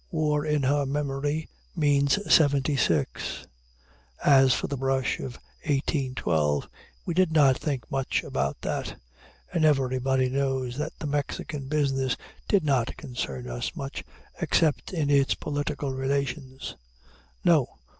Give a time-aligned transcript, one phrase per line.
[0.09, 3.45] War in her memory means '76.
[4.25, 5.35] As for the brush of
[5.65, 6.67] 1812,
[7.05, 8.99] "we did not think much about that";
[9.53, 12.17] and everybody knows that the Mexican business
[12.47, 14.03] did not concern us much,
[14.41, 16.75] except in its political relations.
[17.45, 17.67] No!